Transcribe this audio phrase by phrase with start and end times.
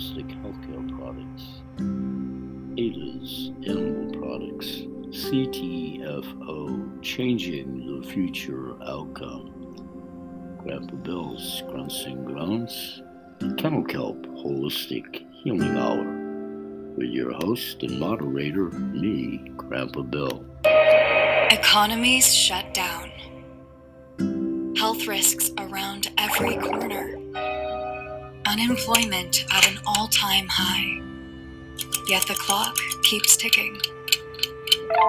[0.00, 1.60] holistic healthcare products,
[2.78, 4.66] ADA's animal products,
[5.10, 13.02] CTFO changing the future outcome, Grandpa Bill's Grunts and Groans,
[13.40, 20.44] the Kennel Kelp Holistic Healing Hour with your host and moderator, me, Grandpa Bill.
[21.50, 23.10] Economies shut down.
[24.76, 27.19] Health risks around every corner.
[28.50, 31.00] Unemployment at an all time high.
[32.08, 33.80] Yet the clock keeps ticking.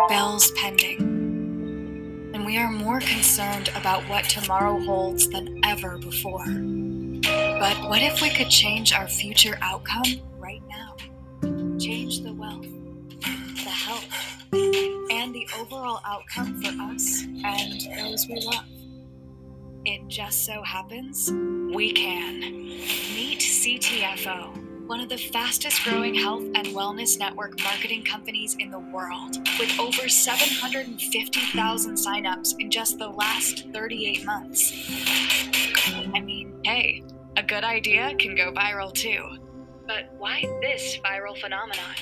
[0.09, 1.21] bells pending.
[2.33, 6.45] And we are more concerned about what tomorrow holds than ever before.
[7.23, 10.95] But what if we could change our future outcome right now?
[11.79, 12.67] Change the wealth,
[13.21, 14.05] the health,
[14.53, 18.65] and the overall outcome for us and those we love.
[19.84, 21.32] It just so happens
[21.74, 22.40] we can.
[22.40, 28.77] Meet CTFO, one of the fastest growing health and wellness network marketing companies in the
[28.77, 34.71] world, with over 750,000 signups in just the last 38 months.
[36.13, 37.01] I mean, hey,
[37.35, 39.38] a good idea can go viral too.
[39.88, 41.95] But why this viral phenomenon?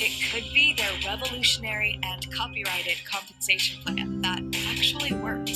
[0.00, 5.47] It could be their revolutionary and copyrighted compensation plan that actually works.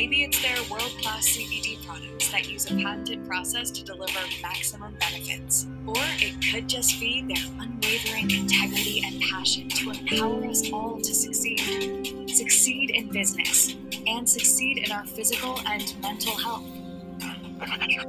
[0.00, 4.96] Maybe it's their world class CBD products that use a patented process to deliver maximum
[4.98, 5.66] benefits.
[5.86, 11.14] Or it could just be their unwavering integrity and passion to empower us all to
[11.14, 12.30] succeed.
[12.30, 13.76] Succeed in business
[14.06, 16.64] and succeed in our physical and mental health.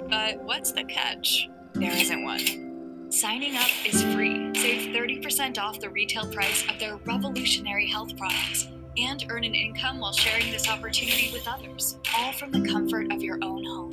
[0.09, 1.49] But what's the catch?
[1.73, 3.11] There isn't one.
[3.11, 4.55] Signing up is free.
[4.55, 9.99] Save 30% off the retail price of their revolutionary health products and earn an income
[9.99, 13.91] while sharing this opportunity with others, all from the comfort of your own home.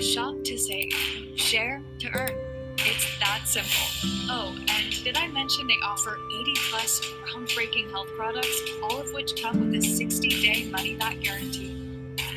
[0.00, 0.92] Shop to save,
[1.36, 2.30] share to earn.
[2.78, 4.10] It's that simple.
[4.28, 9.40] Oh, and did I mention they offer 80 plus groundbreaking health products, all of which
[9.40, 11.78] come with a 60 day money back guarantee?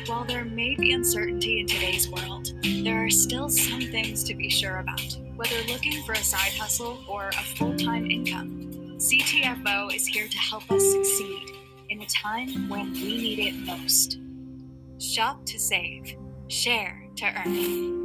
[0.06, 2.52] While there may be uncertainty in today's world,
[2.84, 5.16] there are still some things to be sure about.
[5.34, 10.38] Whether looking for a side hustle or a full time income, CTFO is here to
[10.38, 11.55] help us succeed
[11.96, 14.18] in a time when we need it most.
[14.98, 16.14] Shop to save,
[16.48, 17.96] share to earn.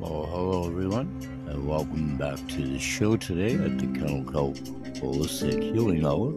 [0.00, 4.56] Well, hello everyone, and welcome back to the show today at the Kennel Kelp
[4.98, 6.32] Holistic Healing Hour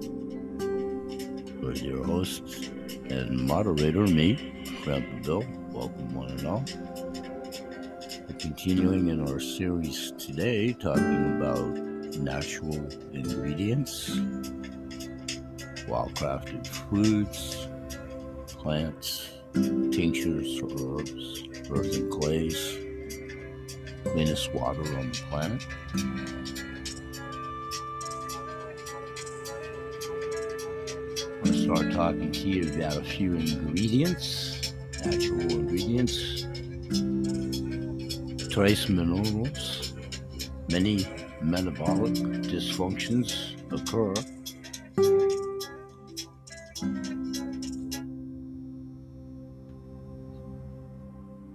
[1.66, 2.70] with your host
[3.10, 4.38] and moderator, me,
[4.84, 5.61] Grandpa Bill.
[5.82, 6.64] Welcome, one and all.
[8.28, 11.70] We're continuing in our series today, talking about
[12.20, 14.16] natural ingredients,
[15.88, 17.68] wild crafted foods,
[18.46, 22.78] plants, tinctures, herbs, earth and clays
[24.04, 25.66] cleanest water on the planet.
[31.44, 34.51] To start talking here about a few ingredients,
[35.06, 36.48] natural ingredients,
[38.52, 39.94] trace minerals.
[40.70, 41.06] Many
[41.42, 44.14] metabolic dysfunctions occur.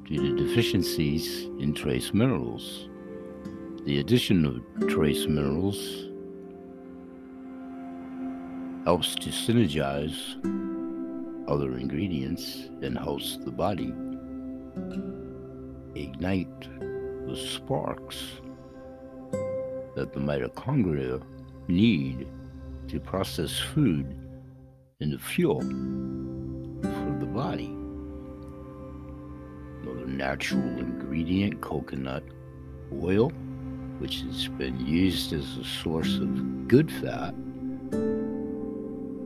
[0.06, 2.89] due to deficiencies in trace minerals.
[3.85, 6.06] The addition of trace minerals
[8.85, 10.17] helps to synergize
[11.49, 13.93] other ingredients and helps the body.
[15.95, 16.61] Ignite
[17.27, 18.41] the sparks
[19.95, 21.23] that the mitochondria
[21.69, 22.29] need
[22.89, 24.15] to process food
[25.01, 25.61] into fuel
[26.81, 27.75] for the body.
[29.83, 32.23] Another natural ingredient, coconut
[33.03, 33.31] oil,
[33.99, 37.35] which has been used as a source of good fat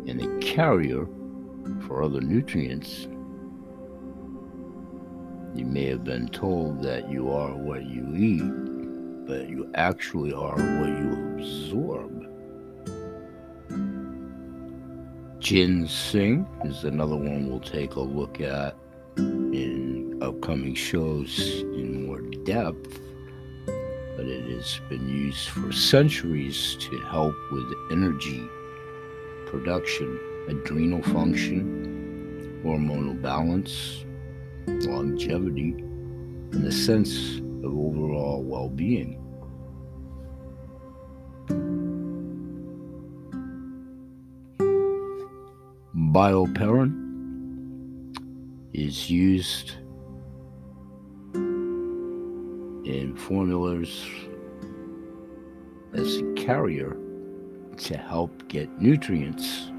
[0.07, 1.07] and a carrier
[1.87, 3.09] for other nutrients.
[5.55, 10.57] You may have been told that you are what you eat, but you actually are
[10.57, 12.27] what you absorb.
[15.41, 18.77] Ginseng is another one we'll take a look at
[19.17, 23.01] in upcoming shows in more depth,
[24.17, 28.43] but it has been used for centuries to help with energy
[29.47, 34.05] production, adrenal function, hormonal balance,
[34.67, 35.73] longevity,
[36.53, 39.17] and a sense of overall well being.
[46.13, 47.11] Bioperine
[48.73, 49.73] is used
[52.85, 54.05] in formulas
[55.93, 56.97] as a carrier
[57.77, 59.70] to help get nutrients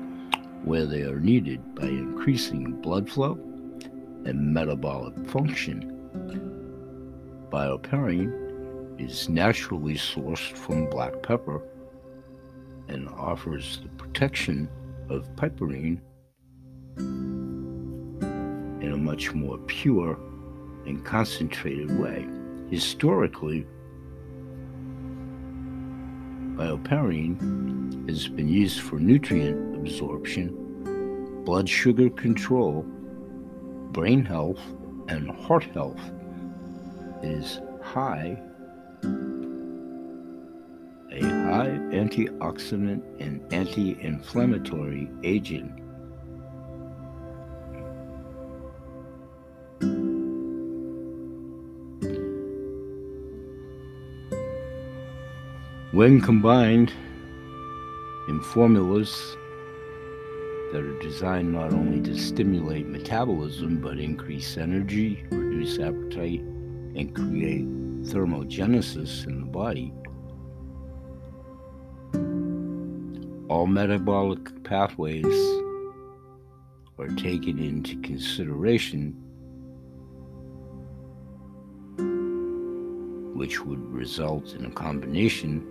[0.63, 3.34] where they are needed by increasing blood flow
[4.25, 5.88] and metabolic function.
[7.52, 11.62] Bioperine is naturally sourced from black pepper
[12.88, 14.69] and offers the protection
[15.10, 16.00] of piperine
[18.81, 20.19] in a much more pure
[20.86, 22.28] and concentrated way.
[22.69, 23.66] Historically,
[26.56, 32.83] bioperine has been used for nutrient absorption, blood sugar control,
[33.92, 34.62] brain health,
[35.07, 36.00] and heart health.
[37.24, 38.42] Is high
[41.12, 45.72] a high antioxidant and anti-inflammatory agent.
[55.92, 56.94] When combined
[58.30, 59.36] in formulas
[60.71, 67.68] that are designed not only to stimulate metabolism but increase energy, reduce appetite, and create
[68.03, 69.94] thermogenesis in the body,
[73.50, 75.25] all metabolic pathways
[76.97, 79.12] are taken into consideration,
[83.35, 85.67] which would result in a combination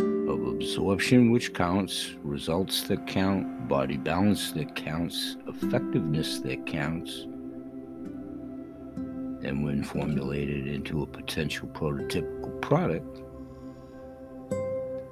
[0.00, 7.26] of absorption, which counts, results that count, body balance that counts, effectiveness that counts,
[9.42, 13.22] and when formulated into a potential prototypical product,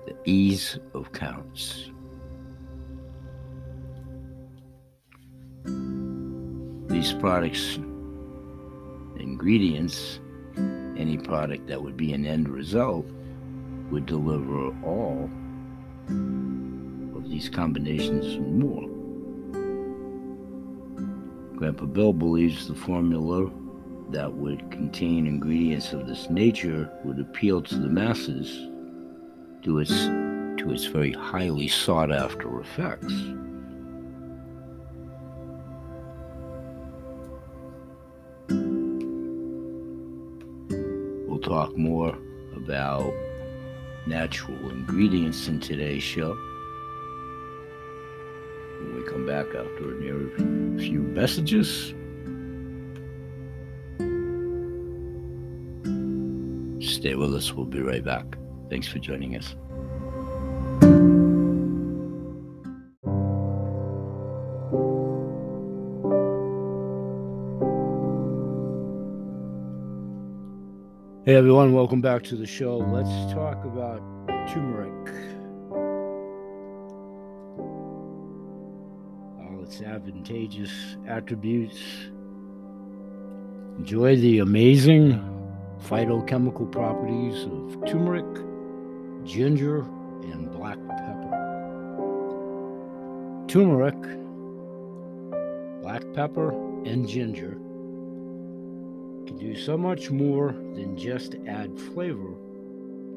[0.07, 1.91] the ease of counts.
[6.89, 7.77] These products,
[9.19, 10.21] ingredients,
[10.97, 13.07] any product that would be an end result
[13.91, 15.31] would deliver all
[17.17, 18.89] of these combinations and more.
[21.57, 23.51] Grandpa Bill believes the formula
[24.11, 28.69] that would contain ingredients of this nature would appeal to the masses
[29.63, 33.13] to its to its very highly sought after effects.
[41.27, 42.17] We'll talk more
[42.55, 43.13] about
[44.07, 46.35] natural ingredients in today's show.
[48.79, 51.95] When we come back after a few messages.
[56.81, 58.25] Stay with us, we'll be right back.
[58.71, 59.55] Thanks for joining us.
[71.37, 72.79] Everyone, welcome back to the show.
[72.79, 74.01] Let's talk about
[74.49, 74.91] turmeric.
[79.39, 81.79] All its advantageous attributes.
[83.77, 85.21] Enjoy the amazing
[85.83, 88.25] phytochemical properties of turmeric,
[89.27, 89.81] ginger,
[90.33, 91.33] and black pepper.
[93.47, 94.01] Turmeric,
[95.83, 96.53] black pepper,
[96.87, 97.59] and ginger
[99.27, 102.35] can do so much more than just add flavor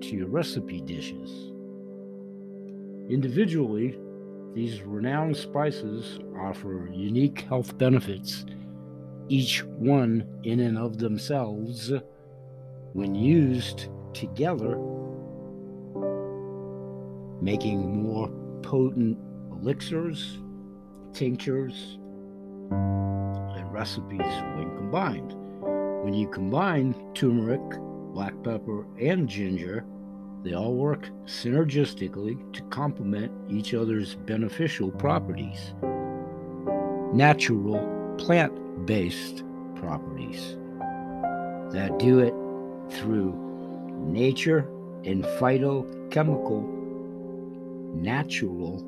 [0.01, 1.51] to your recipe dishes.
[3.10, 3.98] Individually,
[4.54, 8.46] these renowned spices offer unique health benefits,
[9.28, 11.92] each one in and of themselves
[12.94, 14.78] when used together,
[17.42, 18.30] making more
[18.63, 19.18] potent
[19.51, 20.39] elixirs,
[21.13, 21.98] tinctures,
[22.72, 24.20] and recipes
[24.56, 25.36] when combined.
[26.03, 27.62] When you combine turmeric,
[28.13, 29.86] black pepper, and ginger,
[30.44, 35.74] they all work synergistically to complement each other's beneficial properties.
[37.13, 39.44] Natural plant based
[39.75, 40.58] properties
[41.74, 42.34] that do it
[42.94, 43.34] through
[44.08, 44.70] nature
[45.03, 46.63] and phytochemical
[47.94, 48.82] natural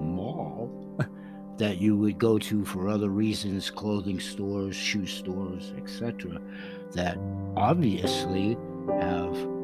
[0.00, 0.70] mall
[1.58, 6.40] that you would go to for other reasons, clothing stores, shoe stores, etc.,
[6.92, 7.18] that
[7.56, 8.56] obviously
[8.88, 9.54] have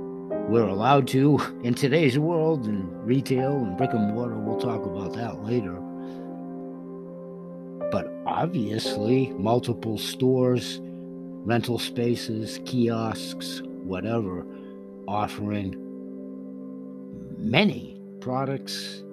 [0.51, 4.37] we're allowed to in today's world and retail and brick and mortar.
[4.37, 5.75] We'll talk about that later.
[7.93, 14.45] But obviously, multiple stores, rental spaces, kiosks, whatever,
[15.07, 15.77] offering
[17.39, 19.05] many products.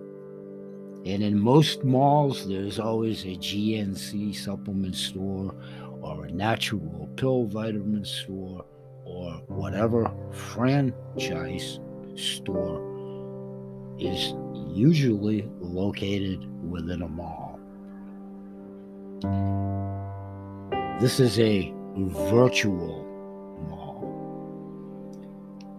[1.06, 5.54] And in most malls, there's always a GNC supplement store
[6.02, 8.66] or a natural pill vitamin store
[9.18, 11.80] or whatever franchise
[12.16, 12.84] store
[13.98, 14.36] is
[14.76, 17.60] usually located within a mall.
[21.02, 23.04] This is a virtual
[23.68, 24.06] mall.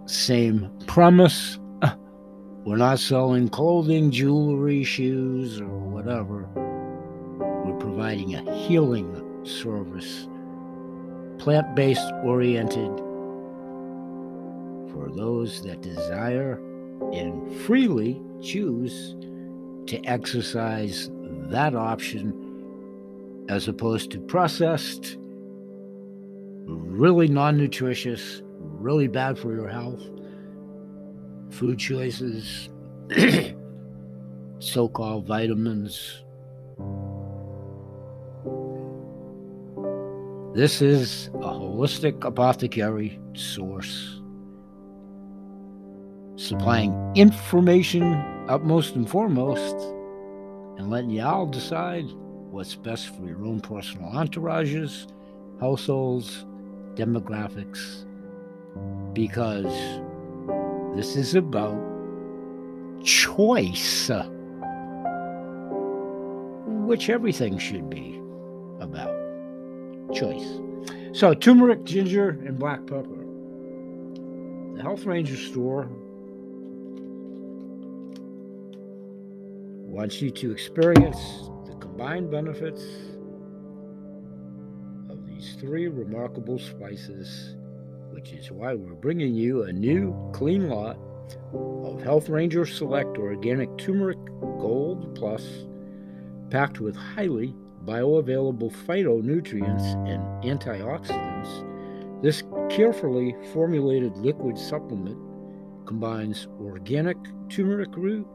[0.06, 1.60] Same premise.
[2.64, 6.48] We're not selling clothing, jewelry, shoes, or whatever.
[7.64, 10.26] We're providing a healing service,
[11.38, 12.90] plant based oriented
[14.98, 16.54] for those that desire
[17.12, 19.14] and freely choose
[19.86, 21.08] to exercise
[21.50, 22.34] that option
[23.48, 25.16] as opposed to processed,
[26.66, 30.02] really non nutritious, really bad for your health
[31.50, 32.68] food choices,
[34.58, 36.24] so called vitamins.
[40.54, 44.17] This is a holistic apothecary source
[46.38, 48.14] supplying information
[48.48, 49.74] upmost and foremost,
[50.78, 52.08] and letting y'all decide
[52.52, 55.08] what's best for your own personal entourages,
[55.60, 56.46] households,
[56.94, 58.06] demographics,
[59.14, 59.64] because
[60.96, 61.76] this is about
[63.02, 64.08] choice,
[66.86, 68.22] which everything should be
[68.78, 69.12] about
[70.14, 70.60] choice.
[71.12, 73.24] So, turmeric, ginger, and black pepper.
[74.76, 75.90] The Health Ranger store
[79.98, 82.84] wants you to experience the combined benefits
[85.10, 87.56] of these three remarkable spices,
[88.12, 90.96] which is why we're bringing you a new clean lot
[91.52, 95.44] of Health Ranger Select Organic Turmeric Gold Plus,
[96.48, 97.52] packed with highly
[97.84, 102.22] bioavailable phytonutrients and antioxidants.
[102.22, 105.18] This carefully formulated liquid supplement
[105.86, 107.16] combines organic
[107.48, 108.28] turmeric root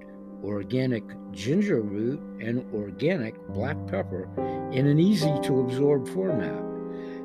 [0.43, 4.29] organic ginger root, and organic black pepper
[4.71, 6.61] in an easy to absorb format.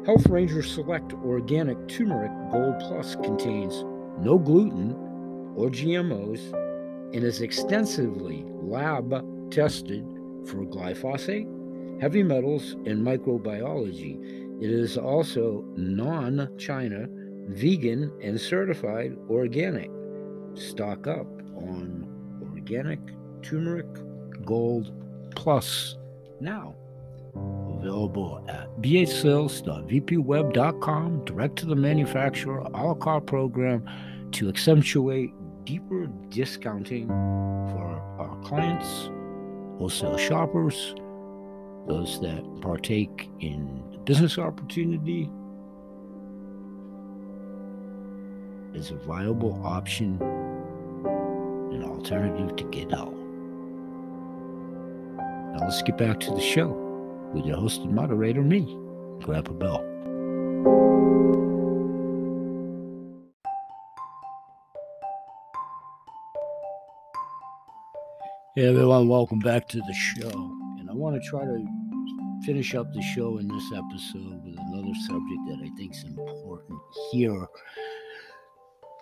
[0.06, 3.84] Health Ranger Select Organic Turmeric Gold Plus contains
[4.20, 4.92] no gluten
[5.54, 6.52] or GMOs
[7.14, 9.10] and is extensively lab
[9.50, 10.04] tested
[10.46, 14.62] for glyphosate, heavy metals, and microbiology.
[14.62, 17.06] It is also non China,
[17.48, 19.90] vegan, and certified organic.
[20.54, 21.97] Stock up on
[22.68, 23.00] organic
[23.42, 23.86] turmeric
[24.44, 24.92] gold
[25.34, 25.96] plus.
[26.40, 26.76] Now
[27.34, 33.84] available at bhsales.vpweb.com direct to the manufacturer a la carte program
[34.32, 35.30] to accentuate
[35.64, 39.08] deeper discounting for our clients
[39.78, 40.94] wholesale shoppers
[41.86, 45.30] those that partake in business opportunity.
[48.74, 50.18] Is a viable option
[51.72, 53.14] an alternative to get out.
[55.52, 56.68] Now let's get back to the show
[57.34, 58.60] with your host and moderator, me,
[59.20, 59.84] Grandpa Bill.
[68.54, 70.30] Hey everyone, welcome back to the show.
[70.78, 71.64] And I want to try to
[72.44, 76.80] finish up the show in this episode with another subject that I think is important
[77.12, 77.46] here.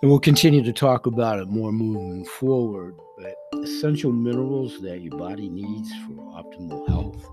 [0.03, 2.97] And we'll continue to talk about it more moving forward.
[3.17, 7.27] But essential minerals that your body needs for optimal health.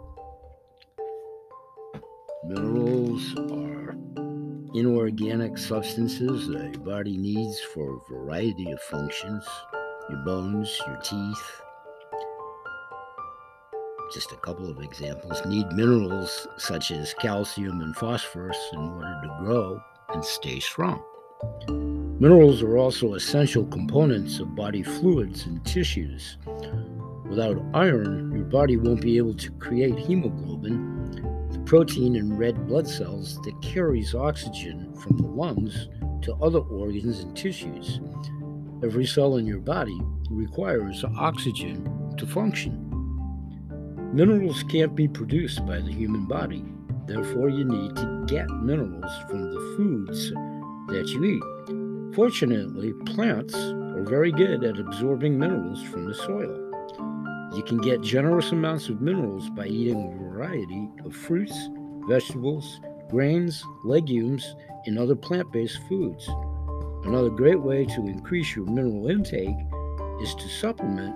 [2.46, 3.96] Minerals are
[4.74, 9.46] inorganic substances that your body needs for a variety of functions
[10.10, 11.62] your bones, your teeth.
[14.14, 19.38] Just a couple of examples need minerals such as calcium and phosphorus in order to
[19.40, 19.82] grow
[20.14, 21.02] and stay strong.
[22.20, 26.38] Minerals are also essential components of body fluids and tissues.
[27.28, 32.88] Without iron, your body won't be able to create hemoglobin, the protein in red blood
[32.88, 35.90] cells that carries oxygen from the lungs
[36.22, 38.00] to other organs and tissues.
[38.84, 42.80] Every cell in your body requires oxygen to function.
[44.14, 46.64] Minerals can't be produced by the human body.
[47.06, 50.32] Therefore, you need to get minerals from the foods
[50.94, 52.16] that you eat.
[52.16, 56.60] Fortunately, plants are very good at absorbing minerals from the soil.
[57.56, 61.56] You can get generous amounts of minerals by eating a variety of fruits,
[62.08, 66.28] vegetables, grains, legumes, and other plant based foods.
[67.06, 69.56] Another great way to increase your mineral intake
[70.22, 71.16] is to supplement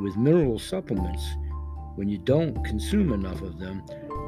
[0.00, 1.24] with mineral supplements
[1.96, 3.82] when you don't consume enough of them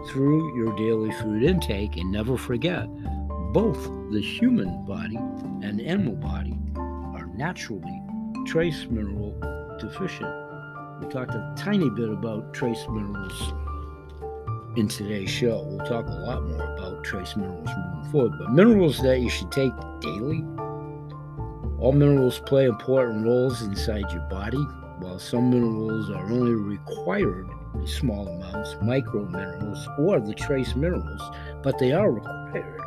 [0.08, 1.96] through your daily food intake.
[1.96, 2.86] And never forget,
[3.52, 5.16] both the human body
[5.62, 8.02] and animal body are naturally
[8.46, 9.32] trace mineral
[9.80, 10.32] deficient.
[11.00, 13.52] We talked a tiny bit about trace minerals
[14.76, 15.62] in today's show.
[15.66, 19.50] We'll talk a lot more about trace minerals moving forward, but minerals that you should
[19.50, 20.44] take daily.
[21.78, 24.64] All minerals play important roles inside your body,
[25.00, 31.22] while some minerals are only required in small amounts, micro minerals or the trace minerals,
[31.62, 32.85] but they are required.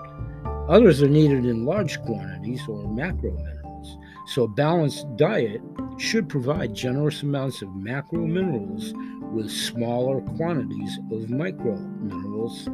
[0.70, 3.98] Others are needed in large quantities or macro minerals.
[4.28, 5.62] So, a balanced diet
[5.98, 8.94] should provide generous amounts of macro minerals
[9.34, 12.70] with smaller quantities of micro minerals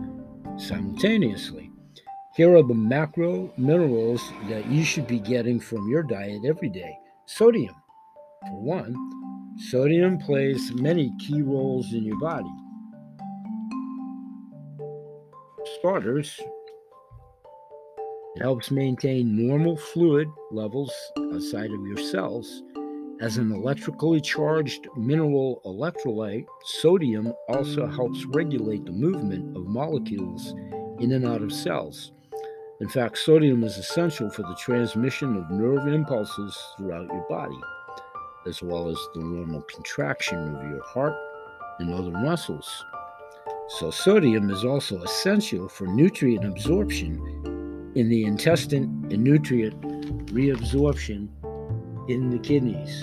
[0.58, 1.72] simultaneously.
[2.36, 6.98] Here are the macro minerals that you should be getting from your diet every day.
[7.28, 7.76] Sodium,
[8.42, 8.94] for one,
[9.70, 12.52] sodium plays many key roles in your body.
[15.80, 16.42] Starters,
[18.36, 20.92] it helps maintain normal fluid levels
[21.34, 22.64] outside of your cells.
[23.22, 30.54] As an electrically charged mineral electrolyte, sodium also helps regulate the movement of molecules
[31.00, 32.12] in and out of cells.
[32.82, 37.60] In fact, sodium is essential for the transmission of nerve impulses throughout your body,
[38.48, 41.16] as well as the normal contraction of your heart
[41.80, 42.84] and other muscles.
[43.80, 47.55] So, sodium is also essential for nutrient absorption
[47.96, 49.80] in the intestine and nutrient
[50.28, 51.30] reabsorption
[52.10, 53.02] in the kidneys.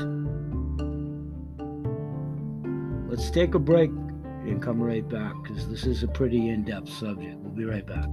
[3.11, 6.91] Let's take a break and come right back because this is a pretty in depth
[6.91, 7.37] subject.
[7.39, 8.07] We'll be right back.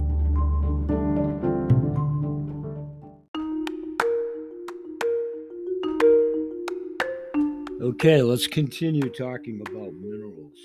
[7.82, 10.58] Okay, let's continue talking about minerals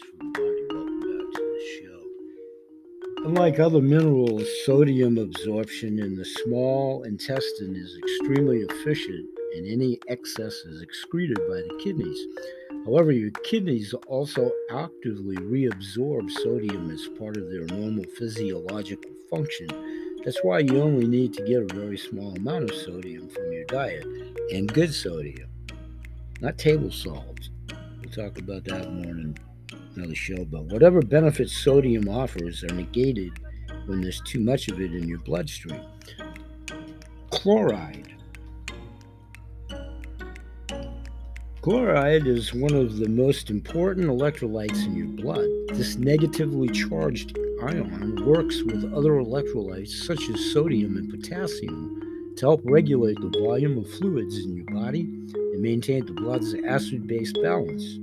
[3.25, 10.53] Unlike other minerals, sodium absorption in the small intestine is extremely efficient, and any excess
[10.53, 12.19] is excreted by the kidneys.
[12.85, 19.69] However, your kidneys also actively reabsorb sodium as part of their normal physiological function.
[20.23, 23.65] That's why you only need to get a very small amount of sodium from your
[23.65, 24.05] diet,
[24.53, 25.49] and good sodium,
[26.41, 27.49] not table salt.
[27.99, 29.35] We'll talk about that more in
[29.97, 33.31] another show, but whatever benefits sodium offers are negated
[33.85, 35.81] when there's too much of it in your bloodstream.
[37.31, 38.13] Chloride.
[41.61, 45.47] Chloride is one of the most important electrolytes in your blood.
[45.69, 52.61] This negatively charged ion works with other electrolytes such as sodium and potassium to help
[52.65, 55.01] regulate the volume of fluids in your body
[55.33, 57.97] and maintain the blood's acid base balance.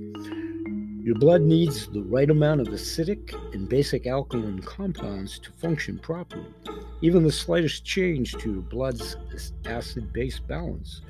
[1.05, 6.47] Your blood needs the right amount of acidic and basic alkaline compounds to function properly.
[7.01, 9.17] Even the slightest change to your blood's
[9.65, 11.01] acid base balance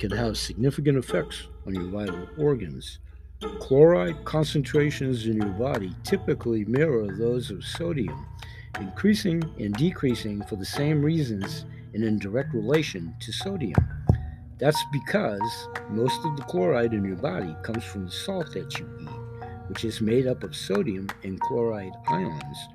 [0.00, 2.98] can have significant effects on your vital organs.
[3.60, 8.26] Chloride concentrations in your body typically mirror those of sodium,
[8.80, 13.78] increasing and decreasing for the same reasons and in direct relation to sodium.
[14.58, 18.88] That's because most of the chloride in your body comes from the salt that you
[19.00, 19.25] eat
[19.68, 22.68] which is made up of sodium and chloride ions.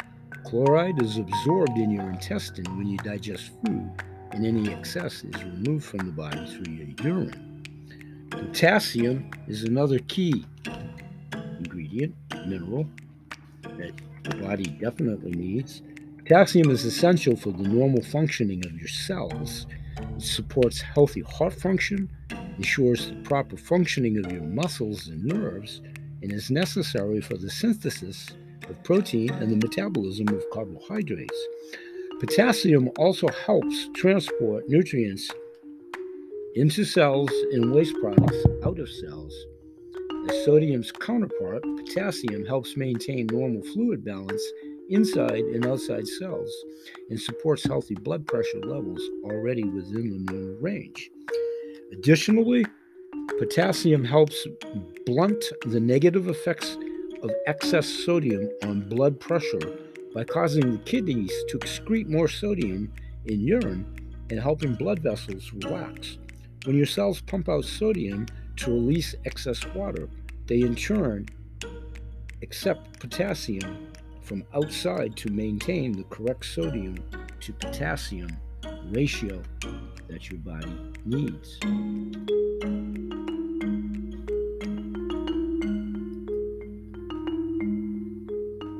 [0.44, 3.92] Chloride is absorbed in your intestine when you digest food,
[4.32, 7.64] and any excess is removed from the body through your urine.
[8.30, 10.46] Potassium is another key
[11.58, 12.16] ingredient,
[12.48, 12.88] mineral,
[13.64, 15.82] that the body definitely needs.
[16.18, 19.68] Potassium is essential for the normal functioning of your cells.
[19.98, 22.10] It supports healthy heart function,
[22.58, 25.82] ensures the proper functioning of your muscles and nerves,
[26.22, 28.30] and is necessary for the synthesis
[28.70, 31.48] of protein and the metabolism of carbohydrates.
[32.20, 35.30] Potassium also helps transport nutrients
[36.56, 39.34] into cells and waste products out of cells.
[40.30, 44.44] As sodium's counterpart, potassium helps maintain normal fluid balance
[44.90, 46.52] inside and outside cells
[47.10, 51.10] and supports healthy blood pressure levels already within the normal range.
[51.94, 52.66] Additionally,
[53.42, 54.46] potassium helps
[55.08, 56.78] blunt the negative effects
[57.24, 59.80] of excess sodium on blood pressure
[60.14, 62.94] by causing the kidneys to excrete more sodium
[63.26, 63.84] in urine
[64.30, 66.20] and helping blood vessels relax.
[66.66, 68.28] When your cells pump out sodium
[68.58, 70.08] to release excess water,
[70.46, 71.28] they in turn
[72.44, 77.00] accept potassium from outside to maintain the correct sodium
[77.40, 78.38] to potassium
[78.92, 79.42] ratio
[80.10, 81.60] that your body needs.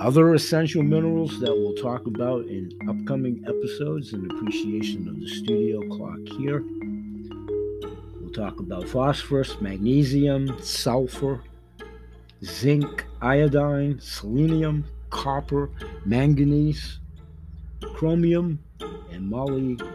[0.02, 5.80] Other essential minerals that we'll talk about in upcoming episodes in appreciation of the studio
[5.96, 6.64] clock here.
[8.20, 11.44] We'll talk about phosphorus, magnesium, sulfur,
[12.44, 15.70] zinc, iodine, selenium, copper,
[16.04, 17.00] manganese,
[17.94, 18.58] chromium,
[19.12, 19.86] and molybdenum.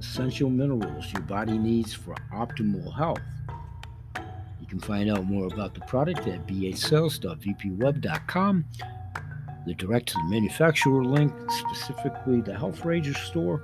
[0.00, 3.20] Essential minerals your body needs for optimal health
[4.70, 8.64] can find out more about the product at basales.vpweb.com.
[9.66, 13.60] The direct to the manufacturer link, specifically the Health Ranger store,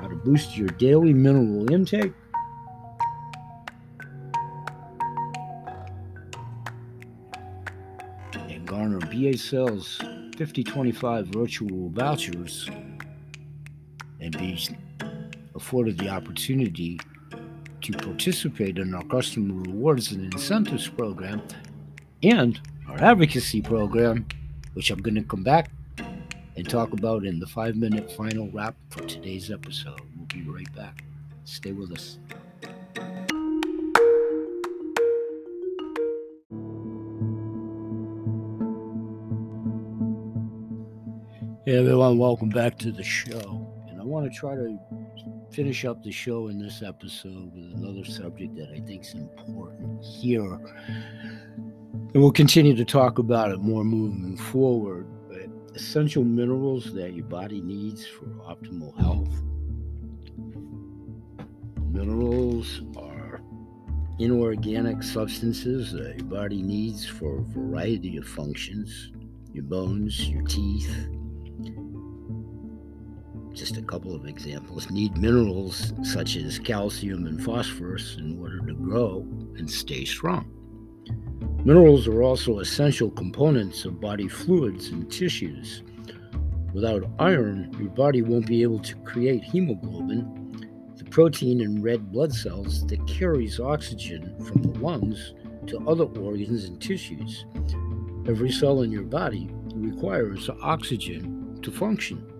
[0.00, 2.12] how to boost your daily mineral intake.
[8.34, 9.98] And garner BA Sales
[10.36, 12.70] 5025 virtual vouchers
[14.20, 14.56] and be
[15.54, 16.98] afforded the opportunity
[17.82, 21.42] to participate in our customer rewards and incentives program
[22.22, 24.24] and our advocacy program,
[24.74, 25.70] which I'm going to come back
[26.56, 30.00] and talk about in the five minute final wrap for today's episode.
[30.16, 31.02] We'll be right back.
[31.44, 32.18] Stay with us.
[41.64, 43.66] Hey everyone, welcome back to the show.
[43.88, 44.78] And I want to try to
[45.52, 45.62] Mm-hmm.
[45.62, 50.02] finish up the show in this episode with another subject that I think is important
[50.02, 50.58] here.
[52.14, 55.06] And we'll continue to talk about it more moving forward.
[55.28, 59.28] But essential minerals that your body needs for optimal health.
[61.90, 63.42] Minerals are
[64.18, 69.12] inorganic substances that your body needs for a variety of functions
[69.52, 71.08] your bones, your teeth,
[73.54, 78.74] just a couple of examples, need minerals such as calcium and phosphorus in order to
[78.74, 80.50] grow and stay strong.
[81.64, 85.82] Minerals are also essential components of body fluids and tissues.
[86.74, 90.38] Without iron, your body won't be able to create hemoglobin,
[90.96, 95.34] the protein in red blood cells that carries oxygen from the lungs
[95.66, 97.44] to other organs and tissues.
[98.26, 102.31] Every cell in your body requires oxygen to function.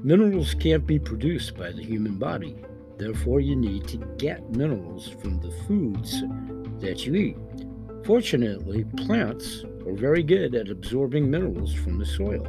[0.00, 2.54] Minerals can't be produced by the human body.
[2.98, 6.22] Therefore, you need to get minerals from the foods
[6.78, 7.36] that you eat.
[8.04, 12.46] Fortunately, plants are very good at absorbing minerals from the soil.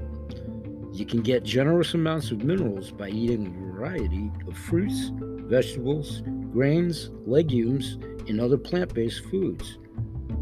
[0.94, 7.10] You can get generous amounts of minerals by eating a variety of fruits, vegetables, grains,
[7.26, 9.80] legumes, and other plant based foods.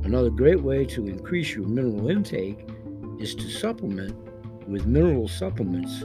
[0.04, 2.68] Another great way to increase your mineral intake
[3.18, 4.14] is to supplement
[4.68, 6.04] with mineral supplements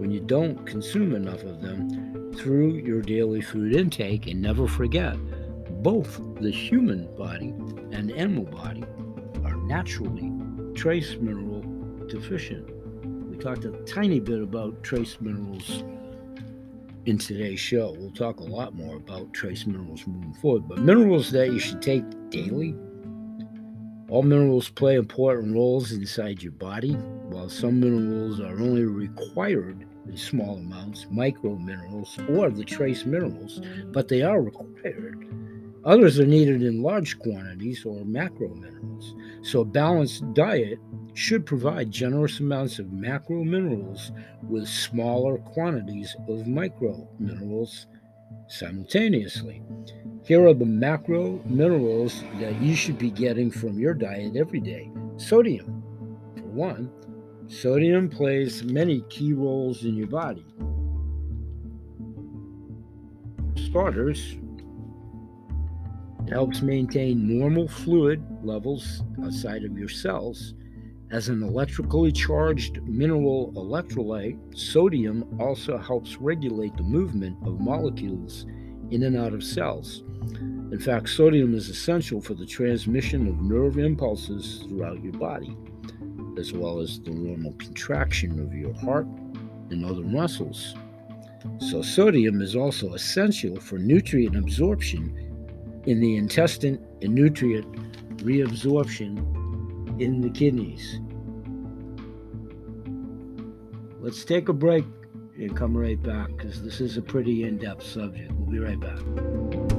[0.00, 4.26] when you don't consume enough of them through your daily food intake.
[4.26, 5.14] And never forget,
[5.82, 7.52] both the human body
[7.92, 8.82] and animal body
[9.44, 10.32] are naturally
[10.74, 11.60] trace mineral
[12.06, 12.66] deficient.
[13.28, 15.84] We talked a tiny bit about trace minerals
[17.04, 17.94] in today's show.
[17.98, 21.82] We'll talk a lot more about trace minerals moving forward, but minerals that you should
[21.82, 22.74] take daily.
[24.08, 30.16] All minerals play important roles inside your body, while some minerals are only required in
[30.16, 33.60] small amounts, micro minerals, or the trace minerals,
[33.92, 35.26] but they are required.
[35.84, 39.14] Others are needed in large quantities or macro minerals.
[39.42, 40.78] So, a balanced diet
[41.14, 47.86] should provide generous amounts of macro minerals with smaller quantities of micro minerals
[48.48, 49.62] simultaneously.
[50.24, 54.90] Here are the macro minerals that you should be getting from your diet every day.
[55.16, 55.82] Sodium,
[56.36, 56.90] for one,
[57.50, 60.46] sodium plays many key roles in your body.
[63.56, 64.36] Starters,
[66.28, 70.54] helps maintain normal fluid levels outside of your cells.
[71.10, 78.46] As an electrically charged mineral electrolyte, sodium also helps regulate the movement of molecules
[78.90, 80.04] in and out of cells.
[80.70, 85.56] In fact, sodium is essential for the transmission of nerve impulses throughout your body,
[86.38, 89.06] as well as the normal contraction of your heart
[89.70, 90.74] and other muscles.
[91.70, 97.66] So, sodium is also essential for nutrient absorption in the intestine and nutrient
[98.18, 99.18] reabsorption
[100.00, 101.00] in the kidneys.
[104.00, 104.84] Let's take a break
[105.36, 108.32] and come right back because this is a pretty in depth subject.
[108.32, 109.69] We'll be right back.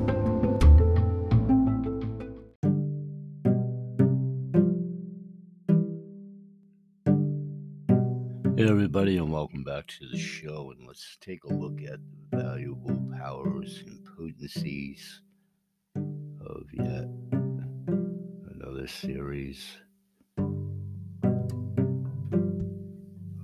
[8.93, 10.73] Everybody, and welcome back to the show.
[10.77, 11.99] And let's take a look at
[12.29, 15.21] the valuable powers and potencies
[15.95, 17.07] of yet
[18.51, 19.65] another series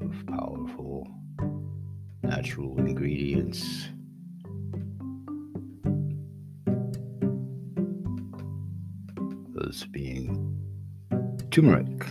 [0.02, 1.08] of powerful
[2.24, 3.88] natural ingredients.
[9.56, 10.62] Those being
[11.52, 12.06] turmeric,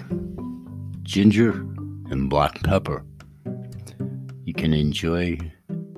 [1.03, 1.51] ginger,
[2.11, 3.05] and black pepper.
[4.57, 5.39] Can enjoy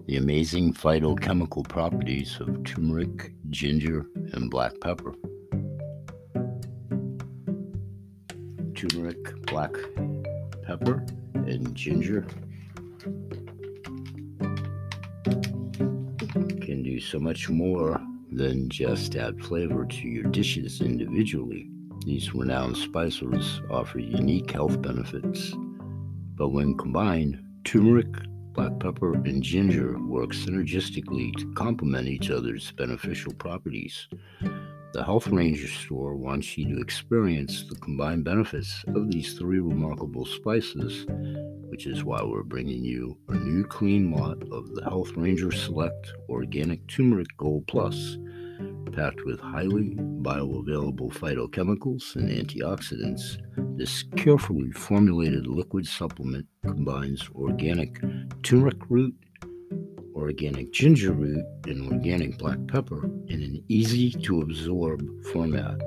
[0.07, 5.15] the amazing phytochemical properties of turmeric, ginger, and black pepper.
[8.75, 9.73] Turmeric, black
[10.65, 12.27] pepper, and ginger
[16.61, 18.01] can do so much more
[18.33, 21.71] than just add flavor to your dishes individually.
[22.05, 25.55] These renowned spices offer unique health benefits,
[26.35, 28.09] but when combined, turmeric,
[28.59, 34.09] black pepper, and ginger work synergistically to complement each other's beneficial properties.
[34.93, 40.25] The Health Ranger store wants you to experience the combined benefits of these three remarkable
[40.25, 41.07] spices,
[41.69, 46.13] which is why we're bringing you a new clean lot of the Health Ranger Select
[46.29, 48.19] Organic Turmeric Gold Plus,
[48.93, 53.39] packed with highly bioavailable phytochemicals and antioxidants.
[53.77, 58.01] This carefully formulated liquid supplement combines organic
[58.43, 59.15] turmeric root,
[60.15, 65.79] organic ginger root, and organic black pepper in an easy to absorb format.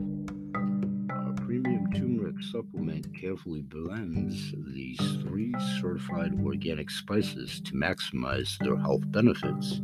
[2.37, 9.81] Turmeric supplement carefully blends these three certified organic spices to maximize their health benefits.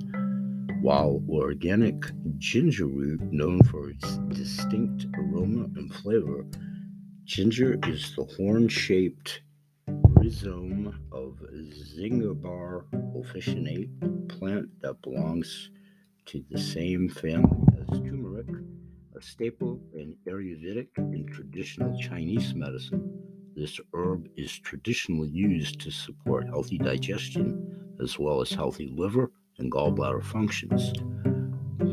[0.81, 2.05] While organic
[2.39, 6.45] ginger root, known for its distinct aroma and flavor,
[7.25, 9.43] ginger is the horn shaped
[9.87, 12.85] rhizome of Zingiber
[13.17, 13.89] officinale
[14.29, 15.71] plant that belongs
[16.27, 17.99] to the same family as
[19.23, 23.11] staple in Ayurvedic and traditional Chinese medicine.
[23.55, 29.71] This herb is traditionally used to support healthy digestion as well as healthy liver and
[29.71, 30.93] gallbladder functions.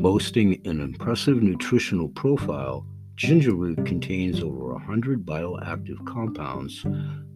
[0.00, 6.82] Boasting an impressive nutritional profile, ginger root contains over 100 bioactive compounds,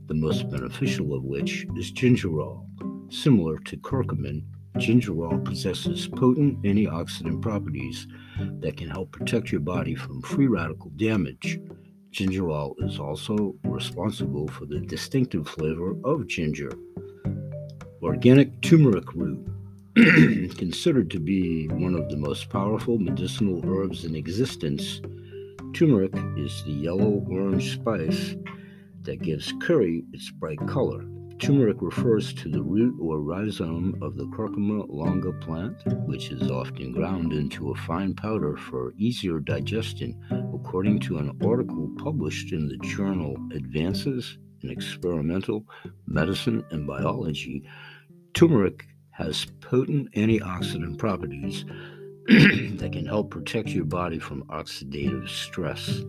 [0.06, 2.66] the most beneficial of which is gingerol.
[3.10, 4.44] Similar to curcumin,
[4.76, 8.06] gingerol possesses potent antioxidant properties
[8.60, 11.60] that can help protect your body from free radical damage.
[12.10, 16.72] Gingerol is also responsible for the distinctive flavor of ginger.
[18.02, 19.46] Organic turmeric root
[20.56, 25.00] considered to be one of the most powerful medicinal herbs in existence,
[25.72, 28.34] turmeric is the yellow orange spice
[29.02, 31.04] that gives curry its bright color.
[31.38, 36.92] Turmeric refers to the root or rhizome of the Curcuma longa plant, which is often
[36.92, 40.18] ground into a fine powder for easier digestion,
[40.54, 45.66] according to an article published in the journal Advances in Experimental
[46.06, 47.64] Medicine and Biology.
[48.32, 51.64] Turmeric has potent antioxidant properties
[52.26, 56.02] that can help protect your body from oxidative stress.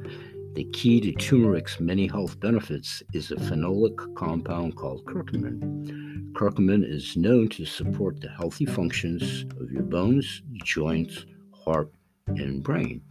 [0.55, 6.31] The key to turmeric's many health benefits is a phenolic compound called curcumin.
[6.31, 11.91] Curcumin is known to support the healthy functions of your bones, joints, heart,
[12.27, 13.01] and brain.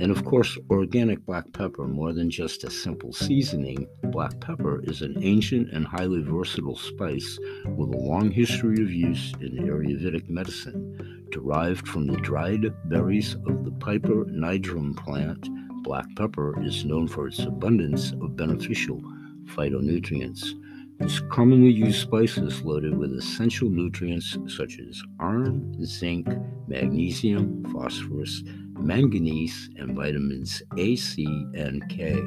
[0.00, 5.02] And of course, organic black pepper, more than just a simple seasoning, black pepper is
[5.02, 7.38] an ancient and highly versatile spice
[7.76, 11.26] with a long history of use in Ayurvedic medicine.
[11.30, 15.48] Derived from the dried berries of the Piper nigrum plant,
[15.84, 19.00] black pepper is known for its abundance of beneficial
[19.44, 20.54] phytonutrients.
[20.98, 26.26] This commonly used spice is loaded with essential nutrients such as iron, zinc,
[26.66, 28.42] magnesium, phosphorus,
[28.78, 32.18] manganese, and vitamins A, C, and K.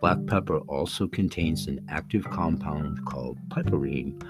[0.00, 4.22] Black pepper also contains an active compound called piperine,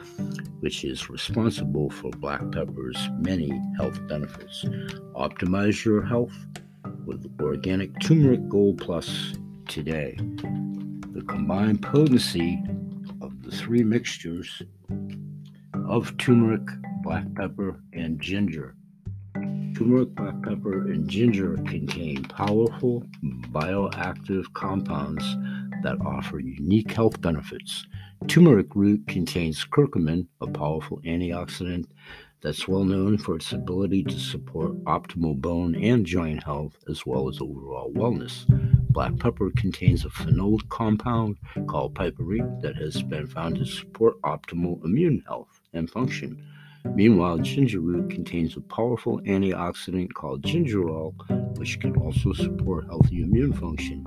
[0.61, 4.65] which is responsible for black pepper's many health benefits.
[5.17, 6.33] Optimize your health
[7.07, 9.35] with organic turmeric gold plus
[9.69, 10.17] today.
[11.13, 12.63] The combined potency
[13.21, 14.63] of the three mixtures
[15.89, 16.67] of turmeric,
[17.03, 18.75] black pepper, and ginger.
[19.35, 23.05] Turmeric, black pepper, and ginger contain powerful
[23.51, 25.25] bioactive compounds
[25.83, 27.87] that offer unique health benefits.
[28.27, 31.87] Turmeric root contains curcumin, a powerful antioxidant
[32.43, 37.29] that's well known for its ability to support optimal bone and joint health as well
[37.29, 38.45] as overall wellness.
[38.91, 44.85] Black pepper contains a phenol compound called piperine that has been found to support optimal
[44.85, 46.47] immune health and function.
[46.95, 51.15] Meanwhile, ginger root contains a powerful antioxidant called gingerol,
[51.59, 54.05] which can also support healthy immune function.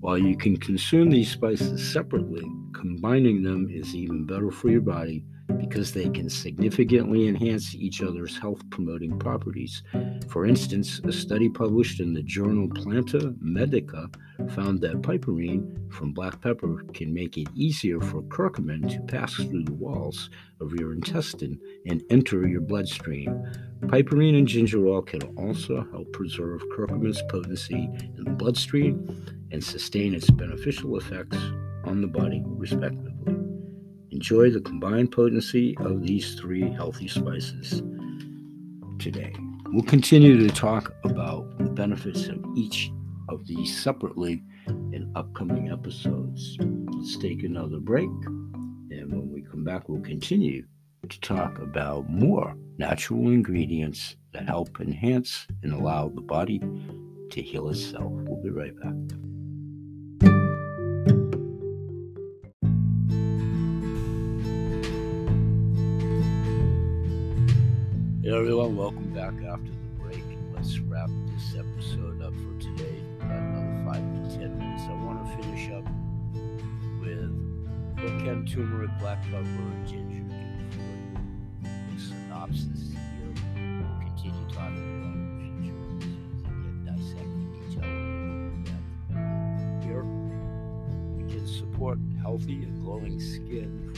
[0.00, 5.24] While you can consume these spices separately, combining them is even better for your body
[5.58, 9.82] because they can significantly enhance each other's health promoting properties.
[10.28, 14.08] For instance, a study published in the journal Planta Medica
[14.50, 19.64] found that piperine from black pepper can make it easier for curcumin to pass through
[19.64, 20.30] the walls
[20.60, 23.42] of your intestine and enter your bloodstream.
[23.82, 30.30] Piperine and gingerol can also help preserve curcumin's potency in the bloodstream and sustain its
[30.30, 31.38] beneficial effects
[31.84, 33.15] on the body, respectively.
[34.16, 37.82] Enjoy the combined potency of these three healthy spices
[38.98, 39.34] today.
[39.66, 42.90] We'll continue to talk about the benefits of each
[43.28, 46.56] of these separately in upcoming episodes.
[46.58, 50.64] Let's take another break, and when we come back, we'll continue
[51.06, 56.62] to talk about more natural ingredients that help enhance and allow the body
[57.32, 58.10] to heal itself.
[58.10, 58.94] We'll be right back.
[68.26, 70.24] Hey everyone, welcome back after the break.
[70.52, 73.00] Let's wrap this episode up for today.
[73.20, 74.82] Got another five to ten minutes.
[74.88, 75.84] I want to finish up
[77.00, 77.30] with
[77.94, 80.34] what can turmeric, black pepper, and ginger do
[80.72, 80.82] for
[81.62, 81.98] you.
[82.00, 83.78] synopsis here.
[83.78, 85.78] We'll continue talking about the future
[86.66, 88.68] and dissecting each element
[89.10, 90.02] in Here,
[91.14, 93.94] we can support healthy and glowing skin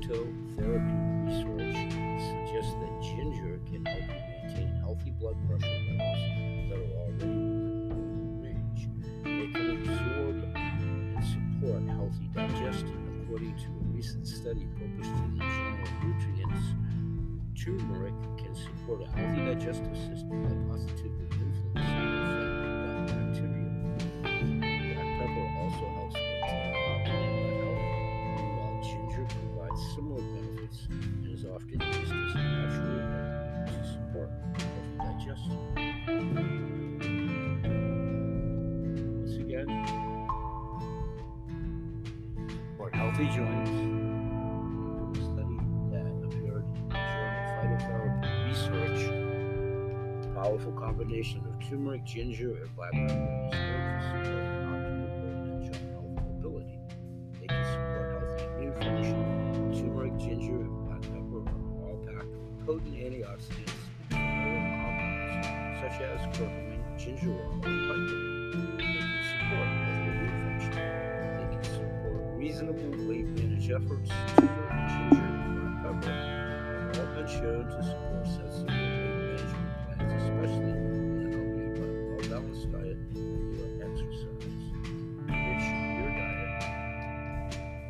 [0.00, 0.96] Phytotherapy
[1.26, 1.76] Research
[2.22, 6.20] suggests that ginger can help you maintain healthy blood pressure levels
[6.70, 7.40] that are already
[7.84, 8.80] within range.
[9.24, 15.44] They can absorb and support healthy digestion, according to a recent study published in the
[15.44, 16.66] journal Nutrients.
[17.62, 20.42] Turmeric can support a healthy digestive system
[43.20, 43.68] briefly joined
[45.12, 45.58] a study
[45.90, 49.00] that appeared in the journal Phytotherapy Research.
[50.34, 54.40] Powerful combination of turmeric, ginger, and black pepper is known for
[54.72, 56.78] optimal bone and health mobility.
[57.40, 59.18] They can support healthy immune function.
[59.74, 65.46] Turmeric, ginger, and black pepper are all packed with potent antioxidants and mineral compounds
[65.80, 68.19] such as curcumin, gingerol, and
[72.60, 73.26] reasonable weight
[73.70, 74.10] efforts.
[74.36, 75.24] Ginger,
[75.56, 81.22] and black pepper have all been shown to support sensible weight management plans, especially when
[81.26, 84.64] accompanied by a well-balanced diet and exercise.
[85.28, 86.60] Enrich your diet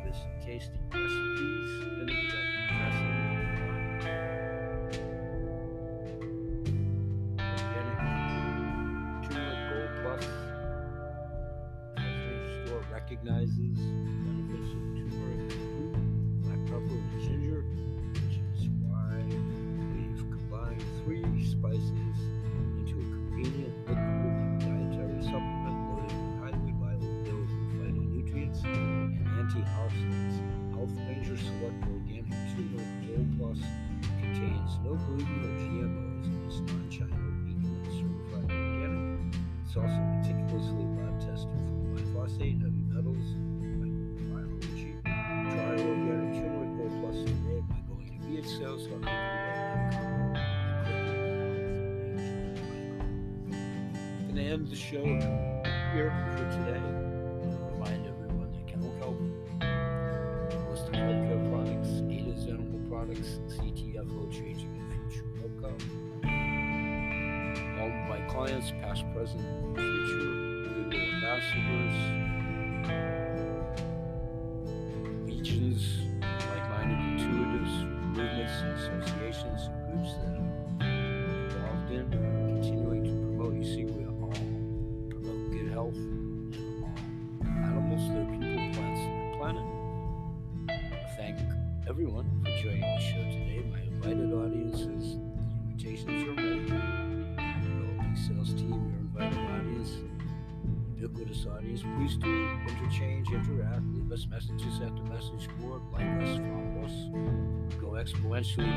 [0.05, 1.71] with tasty recipes,
[11.97, 13.77] and store recognizes
[54.71, 55.03] the show
[55.91, 57.10] here for today.
[101.45, 101.81] Audience.
[101.97, 106.95] Please do interchange, interact, leave us messages at the message board, like us, follow us.
[107.79, 108.71] Go exponentially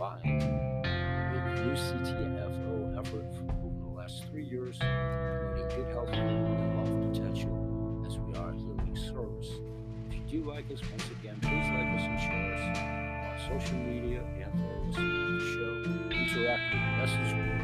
[0.00, 0.40] combined
[0.82, 3.26] the new CTFO effort
[3.62, 8.96] over the last three years, promoting good health and wealth potential as we are healing
[8.96, 9.50] service.
[10.08, 12.78] If you do like us, once again, please like us and share us
[13.44, 15.74] on social media and follow us on the show.
[16.16, 17.60] Interact with the message board.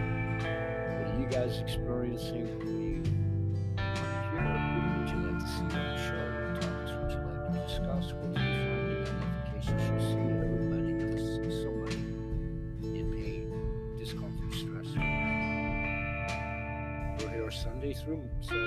[0.93, 2.66] What are you guys experiencing?
[17.75, 18.66] Stress, or agony.